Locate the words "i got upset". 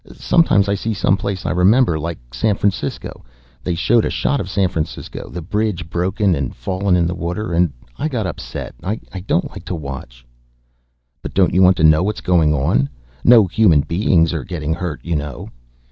7.99-8.73